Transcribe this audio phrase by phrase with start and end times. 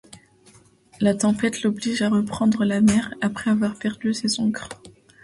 [0.99, 4.69] La tempête l'oblige à reprendre la mer après avoir perdu ses ancres.